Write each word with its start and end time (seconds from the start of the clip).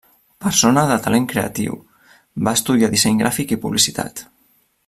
Persona 0.45 0.85
de 0.91 0.95
talent 1.07 1.27
creatiu, 1.33 1.77
va 2.49 2.57
estudiar 2.61 2.93
disseny 2.97 3.23
gràfic 3.23 3.57
i 3.57 3.63
publicitat. 3.67 4.29